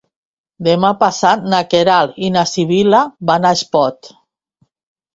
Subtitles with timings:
[0.67, 4.15] Demà passat na Queralt i na Sibil·la van a Espot.